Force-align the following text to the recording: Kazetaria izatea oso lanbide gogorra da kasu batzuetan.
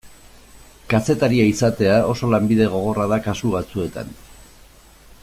Kazetaria 0.93 1.45
izatea 1.49 1.99
oso 2.13 2.31
lanbide 2.33 2.71
gogorra 2.77 3.07
da 3.15 3.23
kasu 3.29 3.55
batzuetan. 3.57 4.13